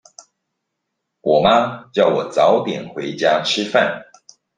[1.21, 4.07] 我媽叫我早點回家吃飯